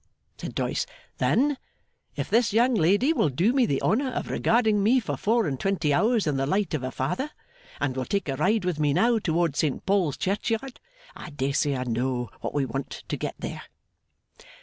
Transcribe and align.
said 0.35 0.55
Doyce. 0.55 0.87
'Then, 1.19 1.59
if 2.15 2.27
this 2.27 2.51
young 2.53 2.73
lady 2.73 3.13
will 3.13 3.29
do 3.29 3.53
me 3.53 3.67
the 3.67 3.79
honour 3.83 4.09
of 4.09 4.31
regarding 4.31 4.81
me 4.81 4.99
for 4.99 5.15
four 5.15 5.45
and 5.45 5.59
twenty 5.59 5.93
hours 5.93 6.25
in 6.25 6.37
the 6.37 6.47
light 6.47 6.73
of 6.73 6.81
a 6.81 6.89
father, 6.89 7.29
and 7.79 7.95
will 7.95 8.05
take 8.05 8.27
a 8.27 8.35
ride 8.35 8.65
with 8.65 8.79
me 8.79 8.93
now 8.93 9.19
towards 9.19 9.59
Saint 9.59 9.85
Paul's 9.85 10.17
Churchyard, 10.17 10.79
I 11.15 11.29
dare 11.29 11.53
say 11.53 11.75
I 11.75 11.83
know 11.83 12.31
what 12.39 12.55
we 12.55 12.65
want 12.65 13.03
to 13.09 13.15
get 13.15 13.35
there. 13.37 13.61